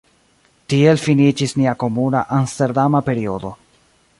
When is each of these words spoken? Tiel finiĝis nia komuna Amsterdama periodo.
Tiel 0.73 1.01
finiĝis 1.01 1.53
nia 1.59 1.75
komuna 1.83 2.25
Amsterdama 2.39 3.03
periodo. 3.11 3.53